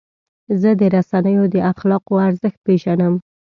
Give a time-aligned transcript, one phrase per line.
[0.61, 3.13] زه د رسنیو د اخلاقو ارزښت پیژنم.